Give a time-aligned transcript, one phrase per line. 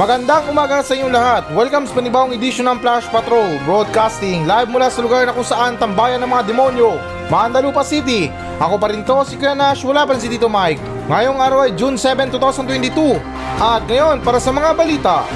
[0.00, 1.44] Magandang umaga sa inyong lahat.
[1.52, 5.76] Welcome sa panibawang edisyon ng Flash Patrol Broadcasting live mula sa lugar na kung saan
[5.76, 6.96] tambayan ng mga demonyo,
[7.28, 8.32] Mandalupa City.
[8.56, 10.80] Ako pa rin to, si Kuya Nash, wala pa rin si Tito Mike.
[11.04, 13.20] Ngayong araw ay June 7, 2022.
[13.60, 15.28] At ngayon, para sa mga balita.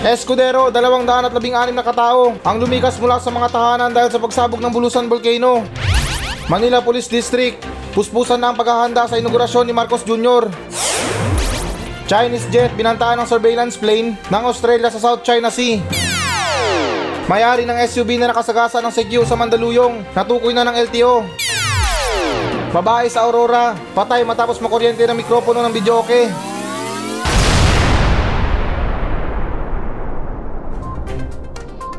[0.00, 5.12] Escudero, 216 na katao ang lumikas mula sa mga tahanan dahil sa pagsabog ng Bulusan
[5.12, 5.60] Volcano.
[6.48, 7.60] Manila Police District,
[7.92, 10.48] puspusan na ang paghahanda sa inaugurasyon ni Marcos Jr.
[12.06, 15.82] Chinese jet binantaan ng surveillance plane ng Australia sa South China Sea.
[17.26, 21.26] Mayari ng SUV na nakasagasa ng Segyu sa Mandaluyong, natukoy na ng LTO.
[22.70, 26.30] Babae sa Aurora, patay matapos makuryente ng mikropono ng videoke.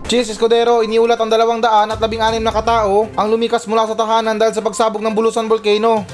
[0.08, 3.91] Cheese Escudero, iniulat ang dalawang daan at labing anim na katao ang lumikas mula sa
[3.91, 6.08] tahanan dahil sa pagsabog ng Bulusan Volcano.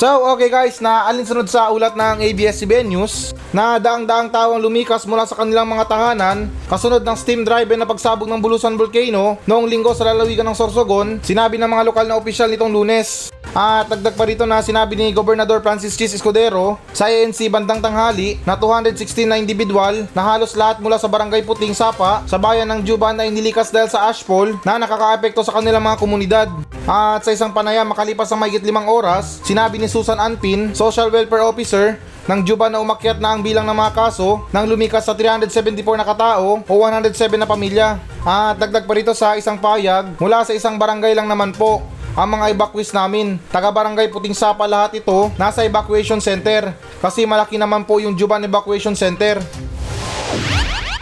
[0.00, 5.04] So, okay guys, na alinsunod sa ulat ng ABS-CBN News na daang-daang tao ang lumikas
[5.04, 9.68] mula sa kanilang mga tahanan kasunod ng steam drive na pagsabog ng Bulusan Volcano noong
[9.68, 13.28] linggo sa lalawigan ng Sorsogon, sinabi ng mga lokal na opisyal nitong lunes.
[13.50, 18.38] At dagdag pa rito na sinabi ni Gobernador Francis Chis Escudero sa ANC bandang tanghali
[18.46, 22.86] na 216 na individual na halos lahat mula sa barangay Puting Sapa sa bayan ng
[22.86, 26.48] Juban na inilikas dahil sa ashfall na nakakaapekto sa kanilang mga komunidad.
[26.86, 31.42] At sa isang panayam makalipas ang mahigit limang oras, sinabi ni Susan Anpin, Social Welfare
[31.42, 31.98] Officer,
[32.30, 36.06] ng Juba na umakyat na ang bilang ng mga kaso nang lumikas sa 374 na
[36.06, 37.98] katao o 107 na pamilya.
[38.22, 41.82] At dagdag pa rito sa isang payag, mula sa isang barangay lang naman po
[42.14, 43.38] ang mga evacuees namin.
[43.50, 48.42] Taga barangay Puting Sapa lahat ito nasa evacuation center kasi malaki naman po yung Juban
[48.42, 49.38] Evacuation Center.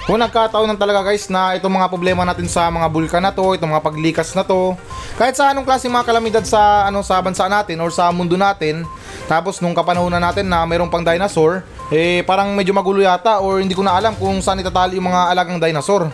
[0.09, 3.53] Kung nagkataon ng talaga guys na itong mga problema natin sa mga bulkan na to,
[3.53, 4.73] itong mga paglikas na to,
[5.21, 8.89] kahit sa anong klase mga kalamidad sa ano sa bansa natin or sa mundo natin,
[9.29, 11.61] tapos nung kapanahonan natin na mayroong pang dinosaur,
[11.93, 15.29] eh parang medyo magulo yata or hindi ko na alam kung saan itatali yung mga
[15.29, 16.09] alagang dinosaur.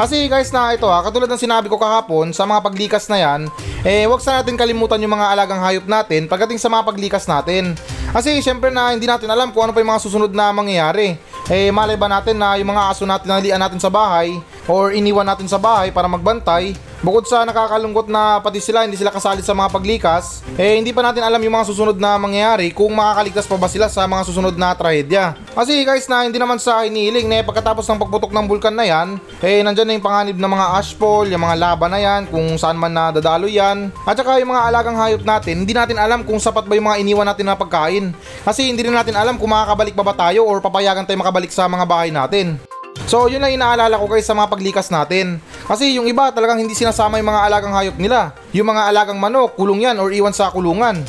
[0.00, 3.52] Kasi guys na ito ha, katulad ng sinabi ko kahapon sa mga paglikas na yan,
[3.84, 7.76] eh wag sa natin kalimutan yung mga alagang hayop natin pagdating sa mga paglikas natin.
[8.08, 11.20] Kasi syempre na hindi natin alam kung ano pa yung mga susunod na mangyayari.
[11.52, 14.40] Eh malay ba natin na yung mga aso natin na natin sa bahay
[14.70, 19.10] or iniwan natin sa bahay para magbantay, bukod sa nakakalungkot na pati sila hindi sila
[19.10, 22.94] kasali sa mga paglikas, eh hindi pa natin alam yung mga susunod na mangyayari kung
[22.94, 25.34] makakaligtas pa ba sila sa mga susunod na trahedya.
[25.50, 28.86] Kasi guys na hindi naman sa iniiling na eh, pagkatapos ng pagputok ng bulkan na
[28.86, 32.54] yan, eh nandyan na yung panganib ng mga ashfall, yung mga lava na yan, kung
[32.54, 33.90] saan man na dadalo yan.
[34.06, 37.00] At saka yung mga alagang hayop natin, hindi natin alam kung sapat ba yung mga
[37.02, 38.14] iniwan natin na pagkain.
[38.46, 41.66] Kasi hindi rin natin alam kung makakabalik pa ba tayo or papayagan tayo makabalik sa
[41.66, 42.69] mga bahay natin.
[43.10, 45.42] So yun lang inaalala ko guys sa mga paglikas natin.
[45.66, 48.30] Kasi yung iba talagang hindi sinasama yung mga alagang hayop nila.
[48.54, 51.02] Yung mga alagang manok, kulong yan or iwan sa kulungan.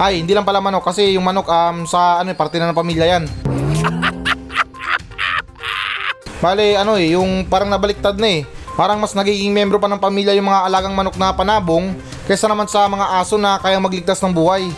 [0.00, 3.20] Ay, hindi lang pala manok kasi yung manok um, sa ano, parte na ng pamilya
[3.20, 3.28] yan.
[6.40, 8.48] Bale, ano eh, yung parang nabaliktad na eh.
[8.72, 11.92] Parang mas nagiging membro pa ng pamilya yung mga alagang manok na panabong
[12.24, 14.72] kaysa naman sa mga aso na kayang magligtas ng buhay.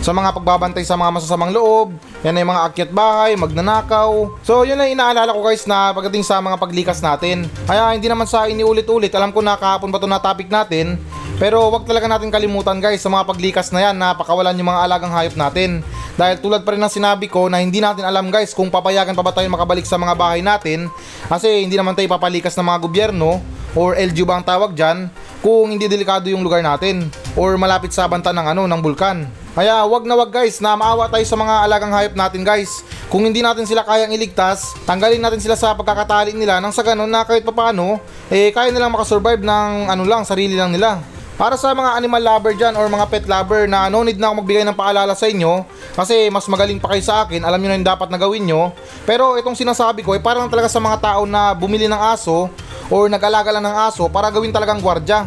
[0.00, 1.92] Sa mga pagbabantay sa mga masasamang loob,
[2.24, 4.32] yan ay mga akyat bahay, magnanakaw.
[4.40, 7.44] So yun lang inaalala ko guys na pagdating sa mga paglikas natin.
[7.68, 10.96] Kaya hindi naman sa iniulit-ulit, alam ko na kahapon pa ito na topic natin.
[11.36, 14.88] Pero wag talaga natin kalimutan guys sa mga paglikas na yan na pakawalan yung mga
[14.88, 15.84] alagang hayop natin.
[16.16, 19.20] Dahil tulad pa rin ng sinabi ko na hindi natin alam guys kung papayagan pa
[19.20, 20.88] ba tayo makabalik sa mga bahay natin.
[21.28, 23.40] Kasi hindi naman tayo papalikas ng mga gobyerno
[23.76, 25.12] or LGU ba ang tawag dyan
[25.44, 29.39] kung hindi delikado yung lugar natin or malapit sa banta ng ano ng bulkan.
[29.50, 32.86] Kaya wag na wag guys na maawa tayo sa mga alagang hayop natin guys.
[33.10, 37.10] Kung hindi natin sila kayang iligtas, tanggalin natin sila sa pagkakatali nila nang sa ganun
[37.10, 37.98] na kahit papano,
[38.30, 41.02] eh kaya nilang makasurvive ng ano lang, sarili lang nila.
[41.34, 44.44] Para sa mga animal lover dyan or mga pet lover na no need na ako
[44.44, 45.64] magbigay ng paalala sa inyo
[45.96, 48.76] kasi mas magaling pa kayo sa akin, alam nyo na yung dapat na gawin nyo.
[49.08, 52.52] Pero itong sinasabi ko ay parang talaga sa mga tao na bumili ng aso
[52.92, 55.24] or nag-alaga lang ng aso para gawin talagang gwardya.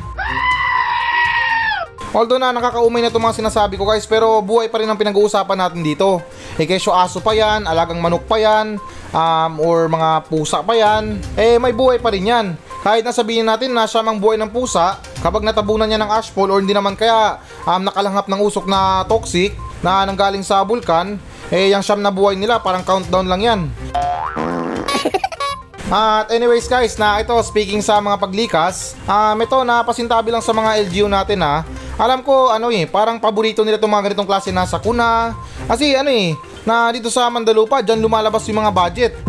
[2.14, 5.58] Although na nakakaumay na itong mga sinasabi ko guys pero buhay pa rin ang pinag-uusapan
[5.58, 6.22] natin dito.
[6.62, 8.78] Eh kesyo aso pa yan, alagang manok pa yan,
[9.10, 12.46] um, or mga pusa pa yan, eh may buhay pa rin yan.
[12.86, 16.62] Kahit nasabihin natin na siya mang buhay ng pusa, kapag natabunan niya ng ashfall or
[16.62, 21.18] hindi naman kaya um, nakalanghap ng usok na toxic na nanggaling sa bulkan,
[21.50, 23.60] eh yung siyam na buhay nila parang countdown lang yan.
[25.94, 30.54] At anyways guys, na ito speaking sa mga paglikas, um, ito na pasintabi lang sa
[30.54, 31.66] mga LGU natin ha.
[31.98, 35.38] Alam ko ano eh, parang paborito nila itong mga ganitong klase na sakuna.
[35.70, 36.34] Kasi ano eh,
[36.66, 39.14] na dito sa Mandalupa, dyan lumalabas yung mga budget.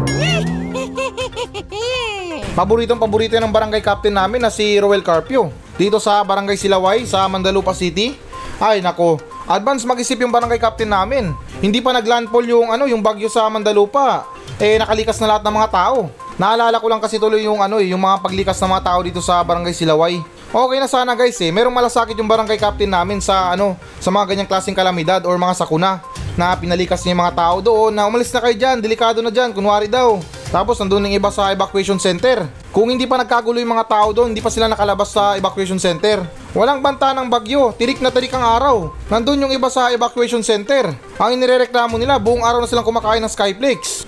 [2.55, 5.51] Paboritong paborito ng barangay captain namin na si Roel Carpio.
[5.75, 8.15] Dito sa barangay Silaway sa Mandalupa City.
[8.63, 11.37] Ay nako, Advance mag-isip yung barangay captain namin.
[11.61, 14.25] Hindi pa naglandfall yung ano, yung bagyo sa Mandalupa.
[14.57, 16.09] Eh nakalikas na lahat ng mga tao.
[16.41, 19.21] Naalala ko lang kasi tuloy yung ano, eh, yung mga paglikas ng mga tao dito
[19.21, 20.23] sa barangay Silaway.
[20.55, 24.23] Okay na sana guys eh, merong malasakit yung barangay captain namin sa ano, sa mga
[24.31, 25.99] ganyang klaseng kalamidad or mga sakuna
[26.39, 29.51] na pinalikas niya yung mga tao doon na umalis na kayo dyan, delikado na dyan,
[29.51, 30.23] kunwari daw.
[30.55, 32.47] Tapos nandun yung iba sa evacuation center.
[32.71, 36.23] Kung hindi pa nagkagulo yung mga tao doon, hindi pa sila nakalabas sa evacuation center.
[36.55, 38.95] Walang banta ng bagyo, tirik na tirik ang araw.
[39.11, 40.95] Nandun yung iba sa evacuation center.
[41.19, 44.07] Ang inirereklamo nila, buong araw na silang kumakain ng Skyflakes.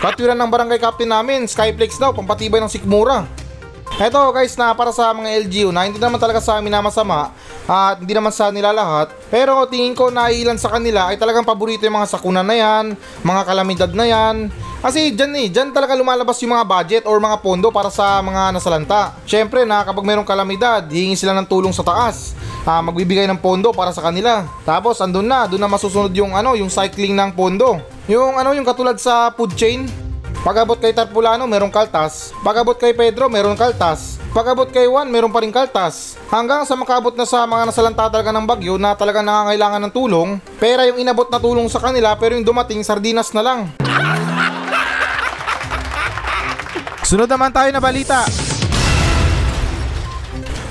[0.00, 3.28] Katwiran ng barangay captain namin, Skyflex daw, pampatibay ng sikmura.
[4.00, 7.36] Eto guys na para sa mga LGU na hindi naman talaga sa amin na masama
[7.68, 9.12] at hindi naman sa nila lahat.
[9.28, 12.96] Pero tingin ko na ilan sa kanila ay talagang paborito yung mga sakuna na yan,
[13.20, 14.48] mga kalamidad na yan.
[14.80, 18.56] Kasi dyan eh, dyan talaga lumalabas yung mga budget or mga pondo para sa mga
[18.56, 19.20] nasalanta.
[19.28, 22.32] Syempre na kapag mayroong kalamidad, hihingi sila ng tulong sa taas.
[22.64, 24.48] Ah, magbibigay ng pondo para sa kanila.
[24.64, 27.76] Tapos andun na, doon na masusunod yung ano, yung cycling ng pondo.
[28.08, 29.84] Yung ano, yung katulad sa food chain,
[30.40, 32.32] Pagabot kay Tarpulano, merong kaltas.
[32.40, 34.16] Pagabot kay Pedro, meron kaltas.
[34.32, 36.16] Pagabot kay Juan, meron pa rin kaltas.
[36.32, 40.40] Hanggang sa makabot na sa mga nasalanta talaga ng bagyo na talagang nangangailangan ng tulong,
[40.56, 43.68] pera yung inabot na tulong sa kanila pero yung dumating sardinas na lang.
[47.10, 48.24] Sunod naman tayo na balita.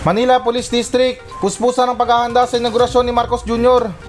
[0.02, 4.09] Manila Police District, puspusa ng paghahanda sa inaugurasyon ni Marcos Jr.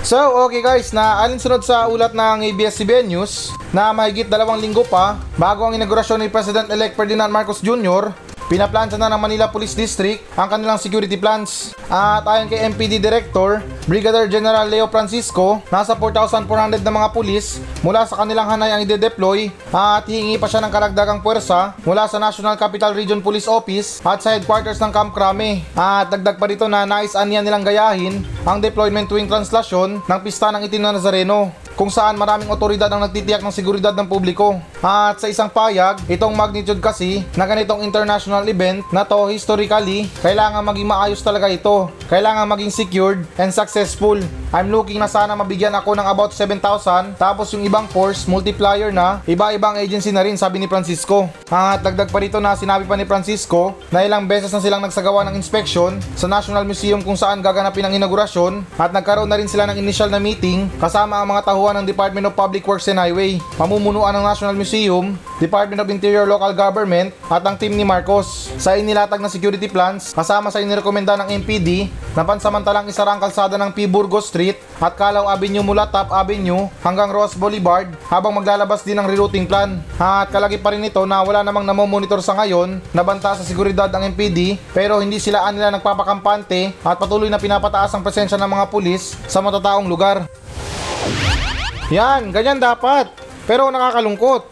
[0.00, 0.16] So,
[0.48, 5.68] okay guys, na alinsunod sa ulat ng ABS-CBN News na mahigit dalawang linggo pa bago
[5.68, 8.08] ang inaugurasyon ni President-elect Ferdinand Marcos Jr.,
[8.50, 11.70] Pinaplansya na ng Manila Police District ang kanilang security plans.
[11.86, 18.02] At ayon kay MPD Director, Brigadier General Leo Francisco, nasa 4,400 na mga pulis mula
[18.10, 22.58] sa kanilang hanay ang ide-deploy at hihingi pa siya ng karagdagang puwersa mula sa National
[22.58, 25.62] Capital Region Police Office at sa headquarters ng Camp Crame.
[25.78, 30.50] At dagdag pa rito na nais aniyan nilang gayahin ang deployment tuwing translasyon ng pista
[30.50, 34.60] ng itim na Nazareno kung saan maraming otoridad ang nagtitiyak ng seguridad ng publiko.
[34.84, 40.60] At sa isang payag, itong magnitude kasi na ganitong international event na to historically, kailangan
[40.60, 41.88] maging maayos talaga ito.
[42.12, 44.20] Kailangan maging secured and successful.
[44.50, 49.22] I'm looking na sana mabigyan ako ng about 7,000 tapos yung ibang force multiplier na
[49.22, 51.30] iba-ibang agency na rin sabi ni Francisco.
[51.46, 55.22] At dagdag pa rito na sinabi pa ni Francisco na ilang beses na silang nagsagawa
[55.30, 59.70] ng inspection sa National Museum kung saan gaganapin ang inaugurasyon at nagkaroon na rin sila
[59.70, 63.38] ng initial na meeting kasama ang mga tahuan ng Department of Public Works and Highway,
[63.54, 68.50] pamumunuan ng National Museum, Department of Interior Local Government at ang team ni Marcos.
[68.58, 71.86] Sa inilatag na security plans, kasama sa inirekomenda ng MPD
[72.18, 73.86] na pansamantalang isara ang kalsada ng P.
[73.86, 74.39] Burgos Street
[74.80, 79.76] at Calao Avenue mula Top Avenue hanggang Ross Boulevard habang maglalabas din ng rerouting plan.
[80.00, 83.92] At kalagi pa rin ito na wala namang namomonitor sa ngayon na banta sa seguridad
[83.92, 88.64] ang MPD pero hindi sila nila nagpapakampante at patuloy na pinapataas ang presensya ng mga
[88.72, 90.24] pulis sa matataong lugar.
[91.90, 93.10] Yan, ganyan dapat.
[93.50, 94.46] Pero nakakalungkot.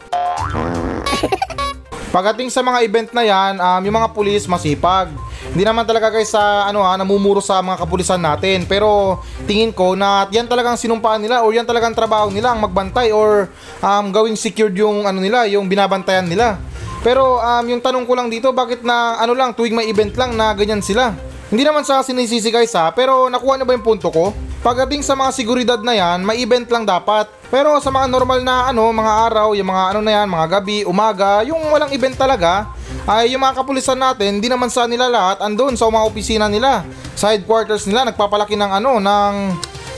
[2.15, 5.28] Pagdating sa mga event na yan, um, yung mga pulis masipag.
[5.59, 8.63] Hindi naman talaga guys sa ano ha, namumuro sa mga kapulisan natin.
[8.71, 13.11] Pero tingin ko na yan talagang sinumpaan nila or yan talagang trabaho nila ang magbantay
[13.11, 13.51] or
[13.83, 16.63] um, gawing secured yung ano nila, yung binabantayan nila.
[17.03, 20.39] Pero um, yung tanong ko lang dito, bakit na ano lang, tuwing may event lang
[20.39, 21.11] na ganyan sila?
[21.51, 24.31] Hindi naman sa sinisisi guys ha, pero nakuha na ba yung punto ko?
[24.59, 27.31] Pagdating sa mga seguridad na yan, may event lang dapat.
[27.47, 30.83] Pero sa mga normal na ano, mga araw, yung mga ano na yan, mga gabi,
[30.83, 32.67] umaga, yung walang event talaga,
[33.07, 36.83] ay yung mga kapulisan natin, hindi naman sa nila lahat andun sa mga opisina nila.
[37.15, 39.35] Sa headquarters nila, nagpapalaki ng ano, ng,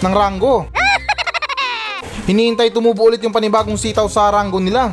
[0.05, 0.69] ng ranggo.
[2.29, 4.93] Hinihintay tumubo ulit yung panibagong sitaw sa ranggo nila.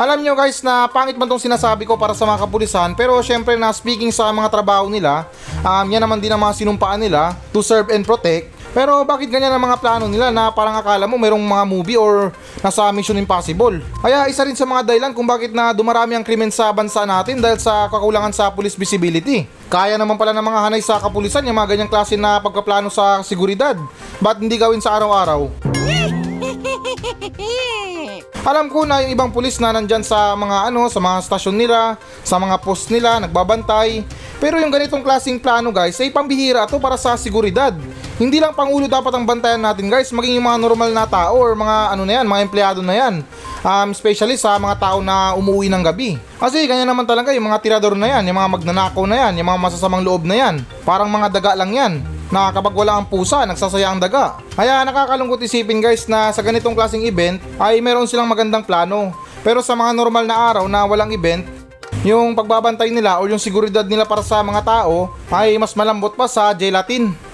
[0.00, 3.60] Alam nyo guys na pangit man tong sinasabi ko para sa mga kapulisan pero syempre
[3.60, 5.28] na speaking sa mga trabaho nila,
[5.60, 8.59] um, yan naman din ang mga sinumpaan nila to serve and protect.
[8.70, 12.30] Pero bakit ganyan ang mga plano nila na parang akala mo mayroong mga movie or
[12.62, 13.82] nasa Mission Impossible?
[13.98, 17.42] Kaya isa rin sa mga dahilan kung bakit na dumarami ang krimen sa bansa natin
[17.42, 19.42] dahil sa kakulangan sa police visibility.
[19.66, 23.26] Kaya naman pala ng mga hanay sa kapulisan yung mga ganyang klase na pagkaplano sa
[23.26, 23.74] seguridad.
[24.22, 25.50] Ba't hindi gawin sa araw-araw?
[28.40, 32.00] Alam ko na yung ibang pulis na nandyan sa mga ano, sa mga stasyon nila,
[32.24, 34.00] sa mga post nila, nagbabantay.
[34.40, 37.76] Pero yung ganitong klaseng plano guys, ay pambihira to para sa seguridad.
[38.20, 41.56] Hindi lang pangulo dapat ang bantayan natin guys, maging yung mga normal na tao or
[41.56, 43.24] mga ano na yan, mga empleyado na yan.
[43.64, 46.20] Um, especially sa mga tao na umuwi ng gabi.
[46.36, 49.48] Kasi ganyan naman talaga yung mga tirador na yan, yung mga magnanakaw na yan, yung
[49.48, 50.60] mga masasamang loob na yan.
[50.84, 51.92] Parang mga daga lang yan
[52.28, 54.36] na kapag wala ang pusa, nagsasaya ang daga.
[54.52, 59.16] Kaya nakakalungkot isipin guys na sa ganitong klaseng event ay meron silang magandang plano.
[59.40, 61.48] Pero sa mga normal na araw na walang event,
[62.04, 66.28] yung pagbabantay nila o yung seguridad nila para sa mga tao ay mas malambot pa
[66.28, 67.29] sa gelatin.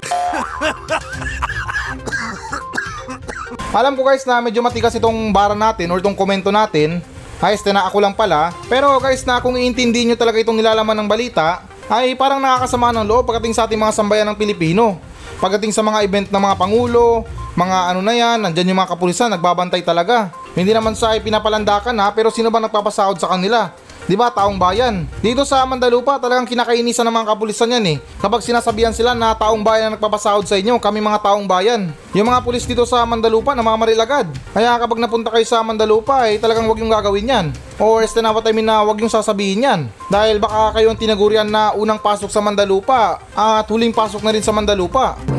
[3.77, 7.05] Alam ko guys na medyo matigas itong bara natin or itong komento natin.
[7.37, 8.49] Ayos na ako lang pala.
[8.73, 13.05] Pero guys na kung iintindi nyo talaga itong nilalaman ng balita, ay parang nakakasama ng
[13.05, 14.97] loob pagdating sa ating mga sambayan ng Pilipino.
[15.37, 19.29] Pagdating sa mga event ng mga pangulo, mga ano na yan, nandyan yung mga kapulisan,
[19.29, 20.33] nagbabantay talaga.
[20.57, 23.77] Hindi naman sa pinapalandakan ha, pero sino ba nagpapasahod sa kanila?
[24.07, 25.05] 'Di ba taong bayan?
[25.19, 27.97] Dito sa Mandalupa talagang kinakainisan ng mga kapulisan yan eh.
[28.23, 31.91] Kapag sinasabihan sila na taong bayan ang nagpapasahod sa inyo, kami mga taong bayan.
[32.15, 34.31] Yung mga pulis dito sa Mandalupa namamaril agad.
[34.55, 37.47] Kaya kapag napunta kayo sa Mandalupa eh, talagang wag yung gagawin yan.
[37.77, 39.81] Or este na what I mean na wag yung sasabihin yan.
[40.09, 44.41] Dahil baka kayo ang tinagurian na unang pasok sa Mandalupa at huling pasok na rin
[44.41, 45.36] sa Mandalupa.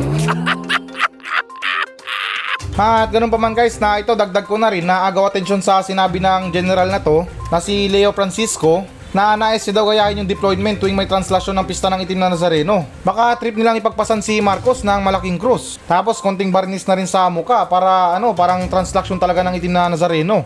[2.77, 5.81] At ganun pa man guys na ito dagdag ko na rin na agaw atensyon sa
[5.81, 10.29] sinabi ng general na to na si Leo Francisco na nais niya daw gayahin yung
[10.29, 12.85] deployment tuwing may translasyon ng pista ng itim na Nazareno.
[13.01, 15.81] Baka trip nilang ipagpasan si Marcos ng malaking krus.
[15.89, 19.89] Tapos konting barnis na rin sa muka para ano parang translation talaga ng itim na
[19.89, 20.45] Nazareno.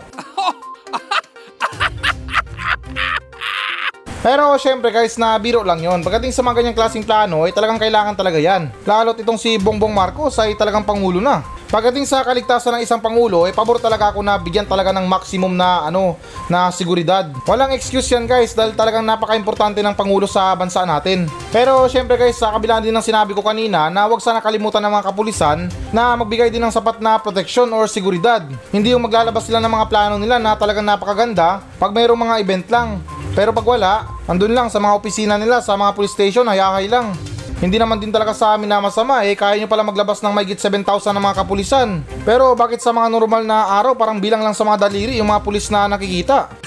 [4.24, 6.00] Pero syempre guys na biro lang yon.
[6.00, 8.72] Pagdating sa mga ganyang klaseng plano ay talagang kailangan talaga yan.
[8.88, 11.60] Lalo't itong si Bongbong Marcos ay talagang pangulo na.
[11.72, 15.56] Pagdating sa kaligtasan ng isang pangulo, eh pabor talaga ako na bigyan talaga ng maximum
[15.56, 17.32] na ano, na seguridad.
[17.48, 21.32] Walang excuse yan guys dahil talagang napaka-importante ng pangulo sa bansa natin.
[21.48, 24.92] Pero syempre guys, sa kabila din ng sinabi ko kanina na wag sana kalimutan ng
[25.00, 25.58] mga kapulisan
[25.96, 28.44] na magbigay din ng sapat na protection or seguridad.
[28.68, 32.66] Hindi yung maglalabas sila ng mga plano nila na talagang napakaganda pag mayroong mga event
[32.68, 32.88] lang.
[33.32, 37.31] Pero pag wala, andun lang sa mga opisina nila, sa mga police station, hayakay lang.
[37.62, 40.58] Hindi naman din talaga sa amin na masama eh kaya nyo pala maglabas ng mayigit
[40.58, 42.02] 7,000 ng mga kapulisan.
[42.26, 45.46] Pero bakit sa mga normal na araw parang bilang lang sa mga daliri yung mga
[45.46, 46.50] pulis na nakikita?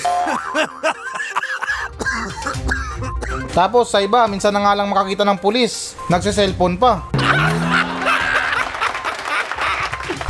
[3.60, 7.04] Tapos sa iba, minsan na nga lang makakita ng pulis, nagse-cellphone pa.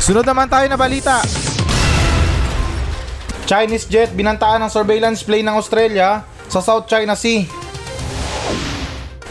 [0.02, 1.22] Sunod naman tayo na balita.
[3.46, 7.46] Chinese jet binantaan ng surveillance plane ng Australia sa South China Sea.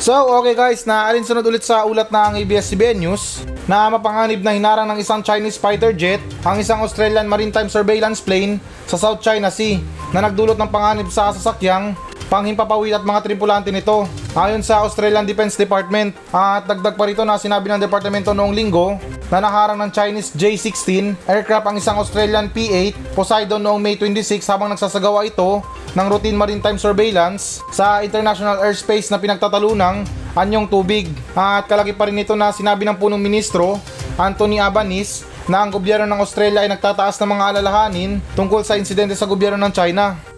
[0.05, 4.85] So, okay guys, na alinsunod ulit sa ulat ng ABS-CBN News na mapanganib na hinarang
[4.93, 9.81] ng isang Chinese fighter jet ang isang Australian Maritime Surveillance plane sa South China Sea
[10.13, 11.97] na nagdulot ng panganib sa sasakyang
[12.29, 14.05] panghimpapawid at mga tripulante nito.
[14.37, 19.01] Ayon sa Australian Defense Department at dagdag pa rito na sinabi ng departamento noong linggo
[19.29, 24.69] na naharang ng Chinese J-16 aircraft ang isang Australian P-8 Poseidon noong May 26 habang
[24.69, 25.65] nagsasagawa ito
[25.95, 30.03] ng routine maritime surveillance sa international airspace na pinagtatalunang
[30.35, 31.07] anyong tubig.
[31.33, 33.79] At kalagi pa rin ito na sinabi ng punong ministro
[34.19, 39.15] Anthony Albanese na ang gobyerno ng Australia ay nagtataas ng mga alalahanin tungkol sa insidente
[39.15, 40.34] sa gobyerno ng China.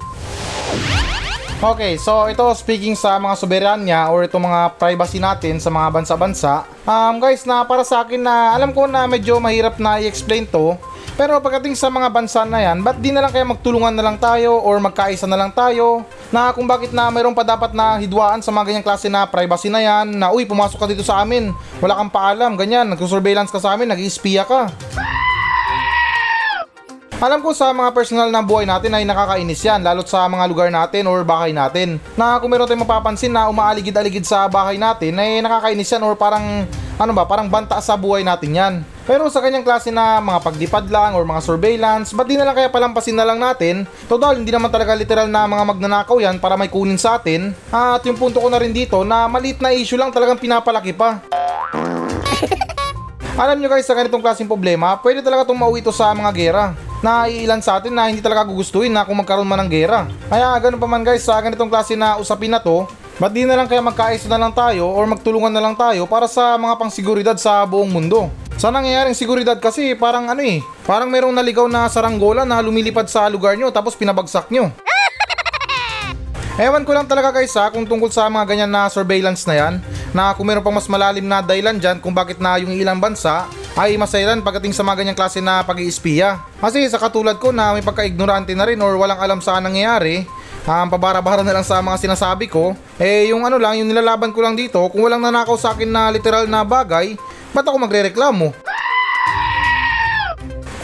[1.57, 6.69] Okay, so ito speaking sa mga soberanya or itong mga privacy natin sa mga bansa-bansa.
[6.85, 10.77] Um, guys, na para sa akin na alam ko na medyo mahirap na i-explain to
[11.17, 14.21] pero pagdating sa mga bansa na yan, ba't di na lang kaya magtulungan na lang
[14.21, 16.05] tayo or magkaisa na lang tayo?
[16.29, 19.73] Na kung bakit na mayroon pa dapat na hidwaan sa mga ganyang klase na privacy
[19.73, 21.49] na yan, na uy, pumasok ka dito sa amin,
[21.81, 24.69] wala kang paalam, ganyan, nagsusurveillance ka sa amin, nag-iispiya ka.
[27.17, 30.69] Alam ko sa mga personal na buhay natin ay nakakainis yan, lalo't sa mga lugar
[30.69, 31.97] natin or bahay natin.
[32.13, 36.69] Na kung meron tayong mapapansin na umaaligid-aligid sa bahay natin, ay nakakainis yan or parang,
[37.01, 38.73] ano ba, parang banta sa buhay natin yan.
[39.09, 42.53] Pero sa kanyang klase na mga pagdipad lang or mga surveillance, ba't di na lang
[42.53, 43.89] kaya palampasin na lang natin?
[44.05, 47.49] Total, hindi naman talaga literal na mga magnanakaw yan para may kunin sa atin.
[47.73, 51.25] At yung punto ko na rin dito na maliit na issue lang talagang pinapalaki pa.
[53.41, 56.86] Alam nyo guys, sa ganitong klaseng problema, pwede talaga itong mauwi ito sa mga gera
[57.01, 60.09] na iilan sa atin na hindi talaga gugustuhin na kung magkaroon man ng gera.
[60.29, 62.89] Kaya ganun pa man guys, sa ganitong klase na usapin na to,
[63.21, 66.25] ba't di na lang kaya magkaisa na lang tayo or magtulungan na lang tayo para
[66.25, 68.29] sa mga pangsiguridad sa buong mundo?
[68.57, 73.29] Sa nangyayaring seguridad kasi parang ano eh, parang merong naligaw na saranggola na lumilipad sa
[73.29, 74.73] lugar nyo tapos pinabagsak nyo.
[76.57, 79.73] Ewan ko lang talaga guys ha kung tungkol sa mga ganyan na surveillance na yan
[80.09, 83.45] na kung meron pang mas malalim na dahilan dyan kung bakit na yung ilang bansa
[83.77, 86.41] ay masailan pagdating sa mga ganyang klase na pag-iispiya.
[86.57, 90.25] Kasi sa katulad ko na may pagka-ignorante na rin or walang alam sa nangyayari,
[90.67, 94.35] ang um, pabara-bara na lang sa mga sinasabi ko, eh yung ano lang, yung nilalaban
[94.35, 97.15] ko lang dito, kung walang nanakaw sa akin na literal na bagay,
[97.57, 98.53] Ba't ako magre-reklamo?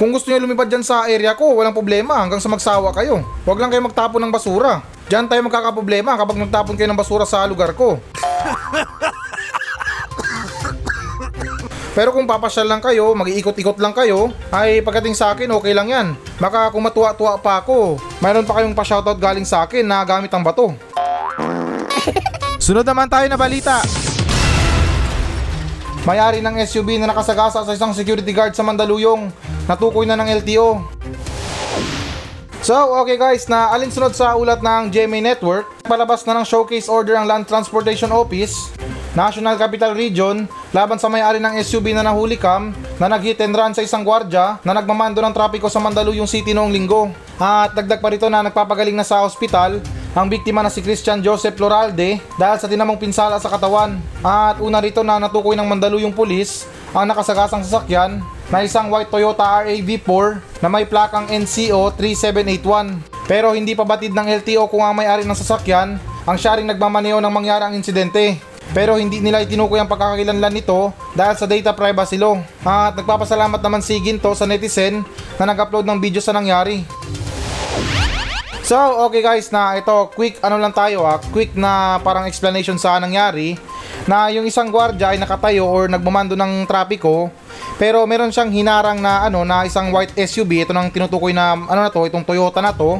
[0.01, 3.21] Kung gusto niyo lumipad dyan sa area ko, walang problema hanggang sa magsawa kayo.
[3.45, 4.81] Huwag lang kayo magtapon ng basura.
[5.05, 8.01] Diyan tayo magkakaproblema kapag nagtapon kayo ng basura sa lugar ko.
[11.93, 16.07] Pero kung papasyal lang kayo, mag-iikot-ikot lang kayo, ay pagdating sa akin, okay lang yan.
[16.41, 20.41] Baka kung matuwa-tuwa pa ako, mayroon pa kayong pa-shoutout galing sa akin na gamit ang
[20.41, 20.73] bato.
[22.65, 23.85] Sunod naman tayo na balita.
[26.03, 29.29] May-ari ng SUV na nakasagasa sa isang security guard sa Mandaluyong,
[29.69, 30.81] natukoy na ng LTO.
[32.63, 37.19] So, okay guys, na alinsunod sa ulat ng GMA Network, palabas na ng showcase order
[37.19, 38.71] ang Land Transportation Office,
[39.11, 43.75] National Capital Region, laban sa may-ari ng SUV na nahuli cam na nag-hit and run
[43.75, 47.11] sa isang gwardya na nagmamando ng trapiko sa Mandaluyong City noong linggo.
[47.35, 49.83] At dagdag pa rito na nagpapagaling na sa ospital
[50.15, 53.99] ang biktima na si Christian Joseph Loralde dahil sa tinamong pinsala sa katawan.
[54.23, 58.21] At una rito na natukoy ng Mandaluyong pulis ang nakasagasang sasakyan
[58.53, 63.01] na isang white Toyota RAV4 na may plakang NCO 3781.
[63.25, 67.17] Pero hindi pa batid ng LTO kung ang may-ari ng sasakyan ang siya ring nagmamaneo
[67.17, 68.37] ng mangyari ang insidente.
[68.71, 72.39] Pero hindi nila itinukoy ang pagkakakilanlan nito dahil sa data privacy law.
[72.63, 75.01] At nagpapasalamat naman si Ginto sa netizen
[75.41, 76.85] na nag-upload ng video sa nangyari.
[78.63, 82.95] So, okay guys, na ito, quick ano lang tayo ah, quick na parang explanation sa
[82.95, 83.59] nangyari
[84.03, 87.31] na yung isang gwardiya ay nakatayo or nagmamando ng trapiko.
[87.79, 91.79] Pero meron siyang hinarang na ano na isang white SUV ito nang tinutukoy na ano
[91.83, 92.99] na to itong Toyota na to.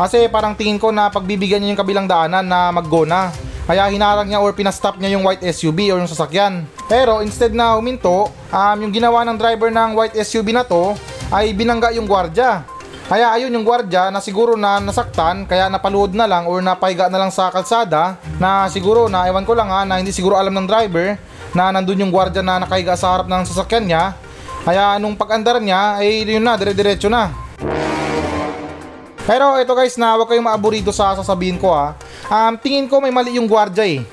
[0.00, 3.28] Kasi parang tingin ko na pagbibigyan niya yung kabilang daanan na mag-go na.
[3.68, 6.64] Kaya hinarang niya or pinastop niya yung white SUV or yung sasakyan.
[6.88, 10.96] Pero instead na huminto um, yung ginawa ng driver ng white SUV na to
[11.30, 12.66] ay binangga yung gwardiya
[13.10, 17.18] kaya ayun yung gwardya na siguro na nasaktan kaya napaluhod na lang or napahiga na
[17.18, 20.70] lang sa kalsada na siguro na ewan ko lang ha na hindi siguro alam ng
[20.70, 21.18] driver
[21.50, 24.04] na nandun yung gwardya na nakahiga sa harap ng sasakyan niya.
[24.62, 27.34] Kaya nung pag-andar niya ay yun na dire-diretso na.
[29.26, 31.98] Pero ito guys na huwag kayong maaburito sa sasabihin ko ha.
[32.30, 34.06] Um, tingin ko may mali yung gwardya eh.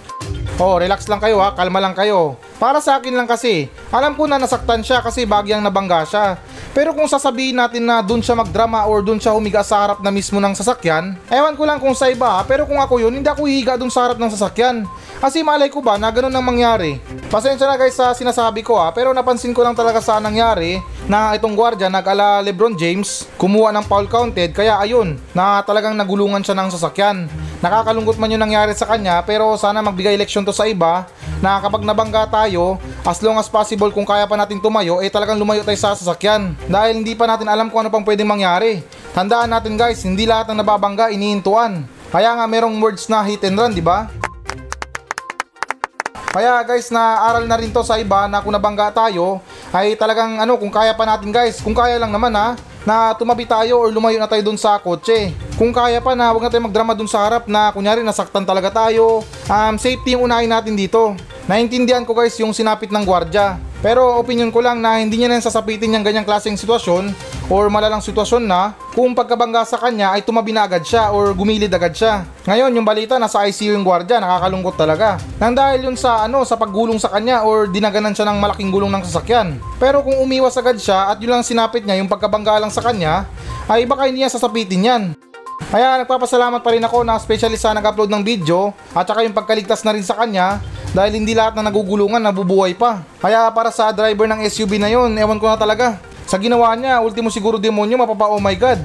[0.58, 2.34] Oh, relax lang kayo ha, kalma lang kayo.
[2.58, 6.42] Para sa akin lang kasi, alam ko na nasaktan siya kasi bagyang nabangga siya.
[6.78, 10.14] Pero kung sasabihin natin na dun siya magdrama or dun siya humiga sa harap na
[10.14, 13.50] mismo ng sasakyan, ewan ko lang kung sa iba, pero kung ako yun, hindi ako
[13.50, 14.86] hihiga dun sa harap ng sasakyan.
[15.18, 17.02] Kasi malay ko ba na ganun ang mangyari.
[17.34, 20.78] Pasensya na guys sa sinasabi ko ha, pero napansin ko lang talaga sa nangyari
[21.10, 26.46] na itong gwardya nag-ala Lebron James, kumuha ng foul counted, kaya ayun, na talagang nagulungan
[26.46, 27.26] siya ng sasakyan.
[27.58, 31.10] Nakakalungkot man yung nangyari sa kanya, pero sana magbigay leksyon to sa iba
[31.42, 35.42] na kapag nabangga tayo, as long as possible kung kaya pa natin tumayo, eh talagang
[35.42, 36.54] lumayo tayo sa sasakyan.
[36.70, 38.86] Dahil hindi pa natin alam kung ano pang pwedeng mangyari.
[39.18, 41.82] Tandaan natin guys, hindi lahat ng nababangga inihintuan.
[42.14, 44.06] Kaya nga merong words na hit and run, di ba?
[46.30, 49.42] Kaya guys, na aral na rin to sa iba na kung nabangga tayo,
[49.74, 52.54] ay talagang ano, kung kaya pa natin guys, kung kaya lang naman ha,
[52.86, 55.34] na tumabi tayo or lumayo na tayo dun sa kotse.
[55.58, 58.70] Kung kaya pa na, huwag na tayo magdrama dun sa harap na kunyari nasaktan talaga
[58.70, 59.26] tayo.
[59.50, 61.18] Um, safety yung unahin natin dito.
[61.50, 63.58] Naintindihan ko guys yung sinapit ng gwardya.
[63.82, 67.10] Pero opinion ko lang na hindi niya na sasapitin yung ganyang klaseng sitwasyon
[67.50, 71.74] or malalang sitwasyon na kung pagkabangga sa kanya ay tumabi na agad siya or gumilid
[71.74, 72.26] agad siya.
[72.46, 75.18] Ngayon yung balita nasa ICU yung gwardya, nakakalungkot talaga.
[75.42, 78.94] Nang dahil yun sa ano sa paggulong sa kanya or dinaganan siya ng malaking gulong
[78.94, 79.58] ng sasakyan.
[79.82, 83.26] Pero kung umiwas agad siya at yun lang sinapit niya yung pagkabangga lang sa kanya,
[83.66, 85.04] ay baka hindi niya sasapitin yan.
[85.68, 89.84] Kaya nagpapasalamat pa rin ako na specialist sa nag-upload ng video at saka yung pagkaligtas
[89.84, 90.64] na rin sa kanya
[90.96, 93.04] dahil hindi lahat na nagugulungan nabubuhay pa.
[93.20, 96.00] Kaya para sa driver ng SUV na yon, ewan ko na talaga.
[96.24, 98.80] Sa ginawa niya, ultimo siguro demonyo mapapa oh my god.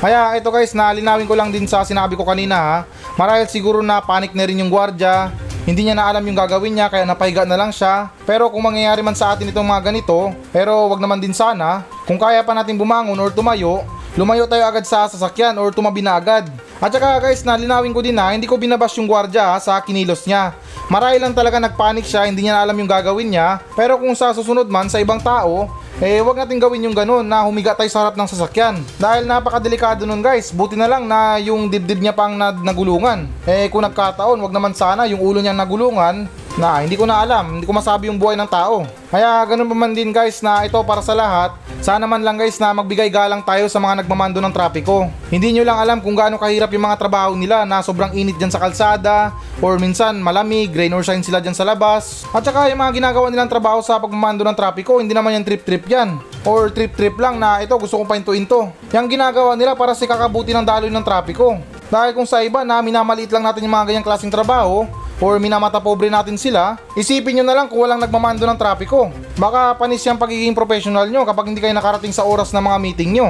[0.00, 2.78] Kaya ito guys, nalinawin ko lang din sa sinabi ko kanina ha.
[3.20, 5.36] Marahil siguro na panic na rin yung gwardya.
[5.68, 8.08] Hindi niya na alam yung gagawin niya kaya napahiga na lang siya.
[8.24, 12.16] Pero kung mangyayari man sa atin itong mga ganito, pero wag naman din sana, kung
[12.16, 13.84] kaya pa natin bumangon or tumayo,
[14.16, 16.48] lumayo tayo agad sa sasakyan or tumabi na agad.
[16.80, 20.24] At saka guys, nalinawin ko din na hindi ko binabash yung gwardya ha, sa kinilos
[20.24, 20.56] niya.
[20.88, 23.60] Marahil lang talaga nagpanik siya, hindi niya na alam yung gagawin niya.
[23.76, 25.68] Pero kung sa susunod man sa ibang tao,
[26.00, 28.80] eh wag natin gawin yung ganun na humiga tayo sa harap ng sasakyan.
[29.00, 33.28] Dahil napakadelikado nun guys, buti na lang na yung dibdib niya pang nag nagulungan.
[33.48, 37.60] Eh kung nagkataon, wag naman sana yung ulo niya nagulungan na hindi ko na alam,
[37.60, 38.88] hindi ko masabi yung buhay ng tao.
[39.12, 41.52] Kaya ganun pa man din guys na ito para sa lahat,
[41.84, 45.06] sana man lang guys na magbigay galang tayo sa mga nagmamando ng trapiko.
[45.28, 48.48] Hindi nyo lang alam kung gaano kahirap yung mga trabaho nila na sobrang init dyan
[48.48, 52.24] sa kalsada or minsan malamig, rain or shine sila dyan sa labas.
[52.32, 55.84] At saka yung mga ginagawa nilang trabaho sa pagmamando ng trapiko, hindi naman yan trip-trip
[55.92, 56.16] yan.
[56.48, 58.72] Or trip-trip lang na ito gusto kong painto-into.
[58.96, 61.60] Yung ginagawa nila para sa kakabuti ng daloy ng trapiko.
[61.92, 64.88] Dahil kung sa iba na minamaliit lang natin yung mga ganyang klaseng trabaho,
[65.20, 69.08] or minamata pobre natin sila, isipin nyo na lang kung walang nagmamando ng trapiko.
[69.40, 73.10] Baka panis yung pagiging professional nyo kapag hindi kayo nakarating sa oras ng mga meeting
[73.16, 73.28] nyo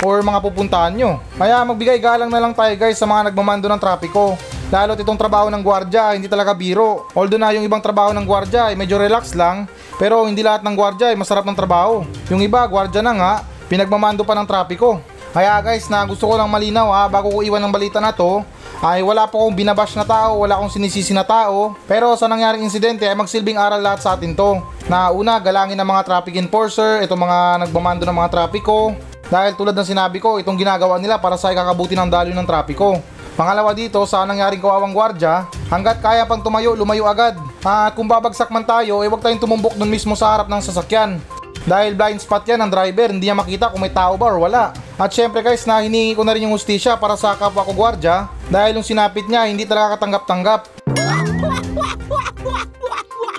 [0.00, 1.20] or mga pupuntahan nyo.
[1.36, 4.36] Kaya magbigay galang na lang tayo guys sa mga nagmamando ng trapiko.
[4.70, 7.10] Lalo itong trabaho ng gwardya, hindi talaga biro.
[7.12, 9.66] Although na yung ibang trabaho ng gwardya ay medyo relax lang,
[9.98, 12.06] pero hindi lahat ng gwardya ay masarap ng trabaho.
[12.30, 13.32] Yung iba, gwardya na nga,
[13.66, 15.02] pinagmamando pa ng trapiko.
[15.34, 18.46] Kaya guys, na gusto ko lang malinaw ha, bago ko iwan ng balita na to,
[18.80, 21.76] ay wala po akong binabash na tao, wala akong sinisisi na tao.
[21.84, 24.56] Pero sa nangyaring insidente ay magsilbing aral lahat sa atin to.
[24.88, 27.38] Na una, galangin ng mga traffic enforcer, itong mga
[27.68, 28.96] nagbamando ng mga trapiko.
[29.28, 32.96] Dahil tulad ng sinabi ko, itong ginagawa nila para sa ikakabuti ng daloy ng trapiko.
[33.36, 37.36] Pangalawa dito, sa nangyaring kawawang gwardya, hanggat kaya pang tumayo, lumayo agad.
[37.60, 41.20] At kung babagsak man tayo, eh wag tayong tumumbok dun mismo sa harap ng sasakyan.
[41.68, 44.72] Dahil blind spot yan ng driver, hindi niya makita kung may tao ba or wala.
[44.96, 48.39] At syempre guys, na hiningi ko na rin yung hustisya para sa kapwa ko gwardya
[48.50, 50.60] dahil yung sinapit niya hindi talaga katanggap-tanggap.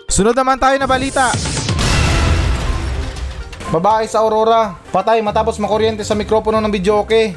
[0.08, 1.32] Sunod naman tayo na balita.
[3.72, 7.36] Babae sa Aurora, patay matapos makuryente sa mikropono ng videoke.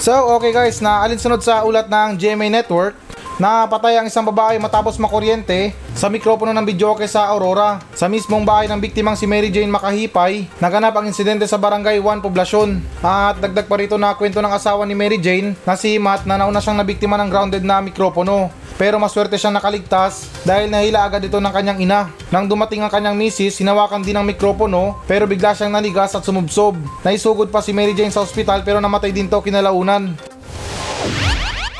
[0.00, 2.96] So, okay guys, na alinsunod sa ulat ng GMA Network,
[3.36, 7.80] na patay ang isang babae matapos makuryente sa mikropono ng videoke sa Aurora.
[7.92, 12.24] Sa mismong bahay ng biktimang si Mary Jane Makahipay, naganap ang insidente sa Barangay 1
[12.24, 12.80] Poblacion.
[13.04, 16.40] At dagdag pa rito na kwento ng asawa ni Mary Jane na si Matt na
[16.40, 18.48] nauna siyang nabiktima ng grounded na mikropono.
[18.76, 22.00] Pero maswerte siyang nakaligtas dahil nahila agad ito ng kanyang ina.
[22.28, 26.76] Nang dumating ang kanyang misis, hinawakan din ng mikropono pero bigla siyang nanigas at sumubsob.
[27.00, 30.12] Naisugod pa si Mary Jane sa ospital pero namatay din to kinalaunan.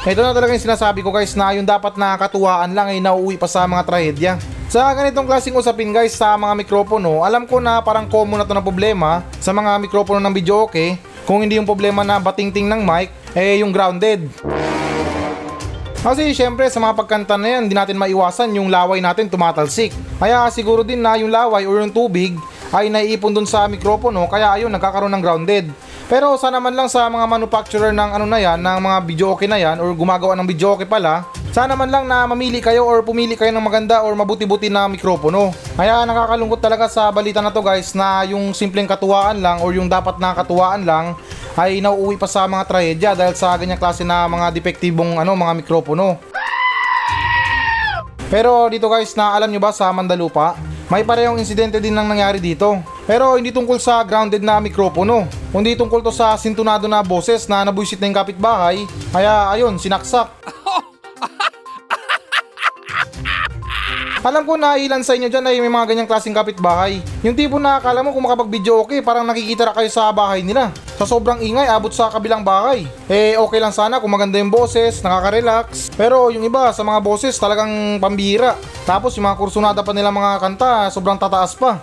[0.07, 3.51] Ito na talaga yung sinasabi ko guys na yung dapat nakakatuwaan lang ay nauuwi pa
[3.51, 4.33] sa mga trahedya.
[4.71, 8.55] Sa ganitong klaseng usapin guys sa mga mikropono, alam ko na parang common na to
[8.55, 10.95] na problema sa mga mikropono ng video okay.
[11.27, 14.31] Kung hindi yung problema na batingting ng mic, eh yung grounded.
[16.07, 19.91] Kasi syempre sa mga pagkanta na yan, hindi natin maiwasan yung laway natin tumatalsik.
[20.23, 22.39] Kaya siguro din na yung laway o yung tubig
[22.71, 25.67] ay naiipon dun sa mikropono kaya ayun nagkakaroon ng grounded.
[26.07, 29.51] Pero sana man lang sa mga manufacturer ng ano na yan, ng mga video okay
[29.51, 33.03] na yan or gumagawa ng video okay pala, sana man lang na mamili kayo or
[33.03, 35.51] pumili kayo ng maganda or mabuti-buti na mikropono.
[35.75, 39.91] Kaya nakakalungkot talaga sa balita na to guys na yung simpleng katuwaan lang or yung
[39.91, 41.19] dapat na katuwaan lang
[41.59, 45.59] ay nauuwi pa sa mga trahedya dahil sa ganyang klase na mga depektibong ano, mga
[45.59, 46.23] mikropono.
[48.31, 50.55] Pero dito guys na alam nyo ba sa Mandalupa,
[50.87, 52.79] may parehong insidente din nang nangyari dito.
[53.07, 57.63] Pero hindi tungkol sa grounded na mikropono, kundi tungkol to sa sintunado na boses na
[57.63, 58.83] nabuisit na yung kapitbahay,
[59.15, 60.27] kaya ayun, sinaksak.
[64.27, 66.99] Alam ko na ilan sa inyo dyan ay may mga ganyang klaseng kapitbahay.
[67.23, 70.75] Yung tipo na akala mo kung makapag-video okay, parang nakikita na kayo sa bahay nila.
[70.99, 72.91] Sa sobrang ingay, abot sa kabilang bahay.
[73.07, 75.95] Eh, okay lang sana kung maganda yung boses, nakaka-relax.
[75.95, 78.59] Pero yung iba, sa mga boses, talagang pambira.
[78.83, 81.79] Tapos yung mga kursunada pa nila mga kanta, sobrang tataas pa.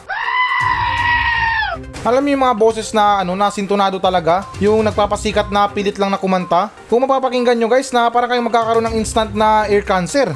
[2.03, 6.11] Alam niyo yung mga boses na ano na sintonado talaga, yung nagpapasikat na pilit lang
[6.11, 6.67] na kumanta.
[6.91, 10.35] Kung mapapakinggan nyo guys na parang kayong magkakaroon ng instant na ear cancer.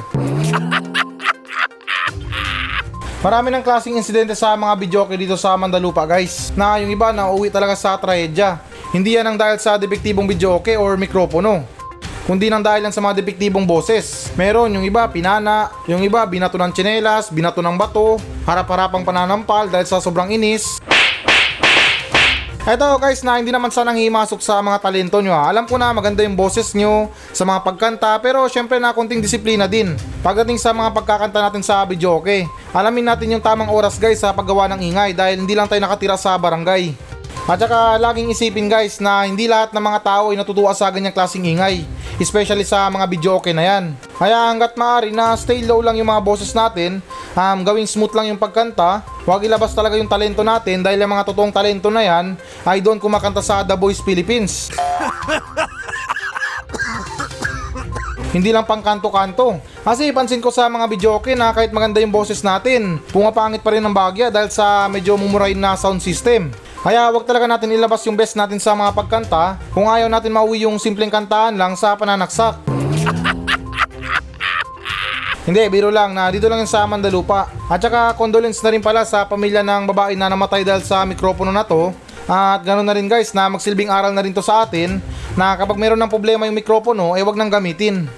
[3.24, 7.28] Marami ng klaseng insidente sa mga videoke dito sa Mandalupa guys na yung iba na
[7.28, 8.64] uwi talaga sa trahedya.
[8.88, 11.76] Hindi yan ang dahil sa depektibong videoke or mikropono
[12.28, 14.28] kundi nang dahil lang sa mga depektibong boses.
[14.36, 19.88] Meron yung iba pinana, yung iba binato ng tsinelas, binato ng bato, harap-harapang pananampal dahil
[19.88, 20.76] sa sobrang inis.
[22.68, 25.48] Eto guys na hindi naman sanang himasok sa mga talento nyo ha.
[25.48, 29.64] Alam ko na maganda yung boses nyo sa mga pagkanta pero syempre na konting disiplina
[29.64, 29.96] din.
[30.20, 32.44] Pagdating sa mga pagkakanta natin sa video okay.
[32.76, 36.20] Alamin natin yung tamang oras guys sa paggawa ng ingay dahil hindi lang tayo nakatira
[36.20, 36.92] sa barangay.
[37.48, 41.16] At saka laging isipin guys na hindi lahat ng mga tao ay natutuwa sa ganyang
[41.16, 41.88] klaseng ingay.
[42.20, 43.96] Especially sa mga video okay na yan.
[44.20, 47.00] Kaya hanggat maaari na stay low lang yung mga boses natin,
[47.32, 51.24] um, gawing smooth lang yung pagkanta, huwag ilabas talaga yung talento natin dahil yung mga
[51.30, 54.72] totoong talento na yan ay doon kumakanta sa The Voice Philippines.
[58.28, 59.56] Hindi lang pang kanto-kanto.
[59.80, 63.72] Kasi pansin ko sa mga video okay na kahit maganda yung boses natin, pumapangit pa
[63.72, 66.52] rin ng bagya dahil sa medyo mumurahin na sound system.
[66.84, 70.68] Kaya wag talaga natin ilabas yung best natin sa mga pagkanta kung ayaw natin mauwi
[70.68, 72.60] yung simpleng kantaan lang sa pananaksak.
[75.48, 77.48] Hindi, biro lang na dito lang yung sa Mandalupa.
[77.72, 81.48] At saka condolence na rin pala sa pamilya ng babae na namatay dahil sa mikropono
[81.48, 81.96] na to.
[82.28, 85.00] At ganoon na rin guys na magsilbing aral na rin to sa atin
[85.32, 88.04] na kapag meron ng problema yung mikropono, eh wag nang gamitin.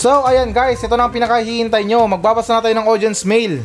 [0.00, 2.08] So ayan guys, ito na ang pinakahihintay nyo.
[2.08, 3.60] Magbabasa na tayo ng audience mail.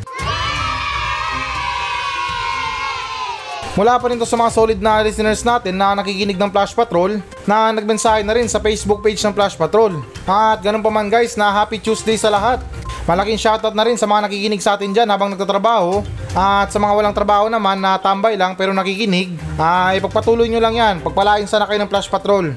[3.72, 7.24] Mula pa rin to sa mga solid na listeners natin na nakikinig ng Flash Patrol
[7.48, 9.96] na nagmensahe na rin sa Facebook page ng Flash Patrol.
[10.28, 12.60] At ganun pa man guys na Happy Tuesday sa lahat.
[13.06, 16.02] Malaking shoutout na rin sa mga nakikinig sa atin dyan habang nagtatrabaho.
[16.34, 20.74] At sa mga walang trabaho naman na tambay lang pero nakikinig, ay pagpatuloy nyo lang
[20.74, 20.94] yan.
[21.06, 22.50] Pagpalain sana kayo ng Flash Patrol.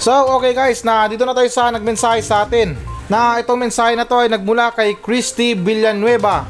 [0.00, 2.72] So okay guys, na dito na tayo sa nagmensahe sa atin.
[3.12, 6.48] Na itong mensahe na to ay nagmula kay Christy Villanueva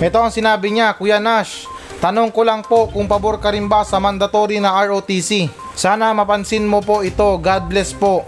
[0.00, 1.68] Ito ang sinabi niya, Kuya Nash.
[2.00, 5.46] Tanong ko lang po kung pabor ka rin ba sa mandatory na ROTC.
[5.78, 7.38] Sana mapansin mo po ito.
[7.38, 8.26] God bless po.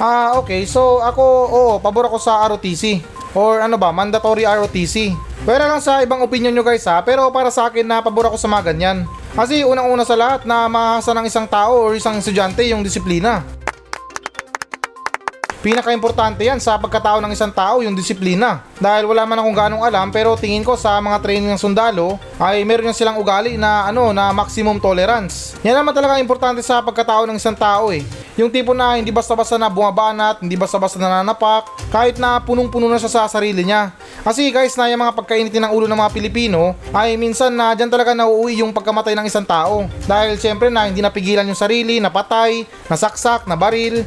[0.00, 0.64] Ah, okay.
[0.64, 3.04] So, ako, oo, pabor ako sa ROTC.
[3.32, 5.12] Or ano ba, mandatory ROTC.
[5.42, 8.38] Pero lang sa ibang opinion nyo guys ha, pero para sa akin na pabor ako
[8.38, 9.08] sa mga ganyan.
[9.32, 13.42] Kasi unang-una sa lahat na mahasa ng isang tao or isang estudyante yung disiplina.
[15.62, 18.66] Pinaka-importante yan sa pagkatao ng isang tao yung disiplina.
[18.82, 22.66] Dahil wala man akong ganong alam pero tingin ko sa mga training ng sundalo ay
[22.66, 25.54] meron yan silang ugali na ano na maximum tolerance.
[25.62, 28.02] Yan naman talaga importante sa pagkatao ng isang tao eh.
[28.34, 33.12] Yung tipo na hindi basta-basta na bumabanat, hindi basta-basta nananapak, kahit na punong-puno na siya
[33.12, 33.94] sa sarili niya.
[34.26, 37.92] Kasi guys na yung mga pagkainitin ng ulo ng mga Pilipino ay minsan na dyan
[37.92, 39.86] talaga nauuwi yung pagkamatay ng isang tao.
[40.10, 44.02] Dahil syempre na hindi napigilan yung sarili, napatay, nasaksak, nabaril.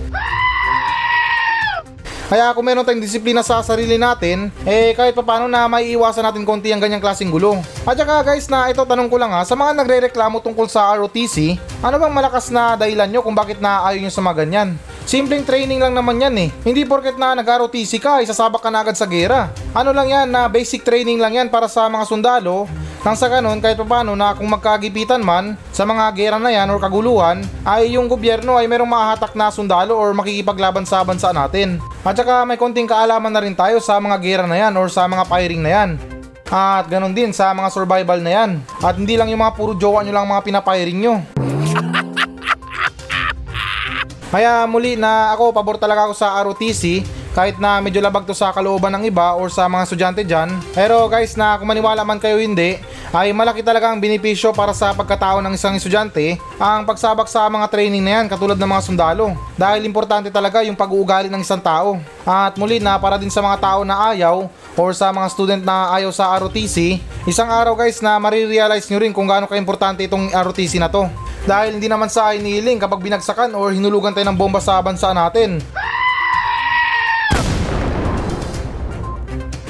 [2.25, 6.41] Kaya kung meron tayong disiplina sa sarili natin, eh kahit paano na may iwasan natin
[6.41, 7.61] konti ang ganyang klaseng gulo.
[7.85, 11.53] At saka guys na ito tanong ko lang ha, sa mga nagre-reklamo tungkol sa ROTC,
[11.85, 14.73] ano bang malakas na dahilan nyo kung bakit na ayaw nyo sa mga ganyan?
[15.05, 16.49] Simpleng training lang naman yan eh.
[16.65, 19.53] Hindi porket na nag-ROTC ka, isasabak ka na agad sa gera.
[19.77, 22.65] Ano lang yan na basic training lang yan para sa mga sundalo
[23.05, 26.81] nang sa ganun, kahit paano na kung magkagipitan man sa mga gera na yan or
[26.81, 31.77] kaguluhan, ay yung gobyerno ay merong mahahatak na sundalo or makikipaglaban sa bansa natin.
[32.01, 35.05] At saka may konting kaalaman na rin tayo sa mga gera na yan or sa
[35.05, 36.01] mga firing na yan.
[36.49, 38.57] At ganun din sa mga survival na yan.
[38.81, 41.21] At hindi lang yung mga puro jowa nyo lang mga pinapiring nyo.
[44.33, 48.55] Kaya muli na ako, pabor talaga ako sa ROTC kahit na medyo labag to sa
[48.55, 50.55] kalooban ng iba or sa mga estudyante dyan.
[50.71, 52.79] Pero guys na kung maniwala man kayo hindi,
[53.11, 57.67] ay malaki talaga ang benepisyo para sa pagkatao ng isang estudyante ang pagsabak sa mga
[57.67, 59.35] training na yan katulad ng mga sundalo.
[59.59, 61.99] Dahil importante talaga yung pag-uugali ng isang tao.
[62.23, 64.47] At muli na para din sa mga tao na ayaw
[64.79, 69.11] or sa mga student na ayaw sa ROTC, isang araw guys na marirealize nyo rin
[69.11, 71.03] kung gaano ka-importante itong ROTC na to.
[71.45, 75.61] Dahil hindi naman sa inihiling kapag binagsakan or hinulugan tayo ng bomba sa bansa natin.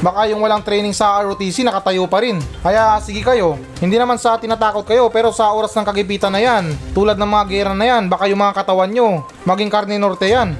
[0.04, 2.40] Baka yung walang training sa ROTC nakatayo pa rin.
[2.60, 6.76] Kaya sige kayo, hindi naman sa tinatakot kayo pero sa oras ng kagipitan na yan,
[6.92, 10.60] tulad ng mga gera na yan, baka yung mga katawan nyo, maging karne norte yan.